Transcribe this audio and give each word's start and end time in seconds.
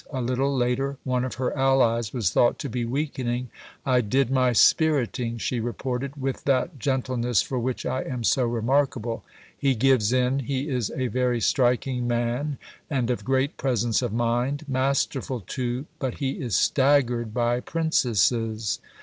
A 0.09 0.19
little 0.19 0.57
later, 0.57 0.97
one 1.03 1.23
of 1.23 1.35
her 1.35 1.55
allies 1.55 2.11
was 2.11 2.31
thought 2.31 2.57
to 2.57 2.67
be 2.69 2.85
weakening. 2.85 3.49
"I 3.85 4.01
did 4.01 4.31
my 4.31 4.51
'spiriting,'" 4.51 5.37
she 5.37 5.59
reported, 5.59 6.19
"with 6.19 6.43
that 6.45 6.79
gentleness 6.79 7.43
for 7.43 7.59
which 7.59 7.85
I 7.85 8.01
am 8.01 8.23
so 8.23 8.45
remarkable! 8.45 9.23
He 9.55 9.75
gives 9.75 10.11
in. 10.11 10.39
He 10.39 10.67
is 10.69 10.89
a 10.97 11.05
very 11.05 11.39
striking 11.39 12.07
man, 12.07 12.57
and 12.89 13.11
of 13.11 13.23
great 13.23 13.57
presence 13.57 14.01
of 14.01 14.11
mind; 14.11 14.65
masterful 14.67 15.41
too, 15.45 15.85
but 15.99 16.15
he 16.15 16.31
is 16.31 16.55
staggered 16.55 17.31
by 17.31 17.59
Princesses." 17.59 18.79